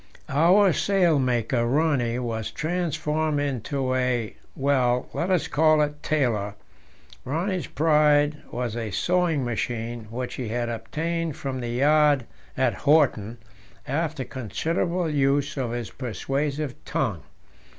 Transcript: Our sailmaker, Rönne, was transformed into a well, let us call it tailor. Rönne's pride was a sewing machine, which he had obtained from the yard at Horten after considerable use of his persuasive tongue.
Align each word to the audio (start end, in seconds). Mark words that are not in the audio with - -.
Our 0.29 0.73
sailmaker, 0.73 1.57
Rönne, 1.63 2.21
was 2.21 2.49
transformed 2.49 3.39
into 3.39 3.93
a 3.93 4.35
well, 4.55 5.07
let 5.13 5.29
us 5.29 5.47
call 5.47 5.79
it 5.83 6.01
tailor. 6.01 6.55
Rönne's 7.23 7.67
pride 7.67 8.41
was 8.49 8.75
a 8.75 8.89
sewing 8.89 9.45
machine, 9.45 10.05
which 10.09 10.33
he 10.33 10.47
had 10.47 10.69
obtained 10.69 11.35
from 11.37 11.59
the 11.59 11.69
yard 11.69 12.25
at 12.57 12.73
Horten 12.73 13.37
after 13.85 14.23
considerable 14.23 15.07
use 15.07 15.55
of 15.55 15.69
his 15.69 15.91
persuasive 15.91 16.83
tongue. 16.83 17.21